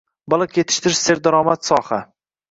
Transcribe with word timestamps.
Baliq 0.33 0.55
yetishtirish 0.59 1.01
serdaromad 1.09 1.63
sohang 1.69 2.09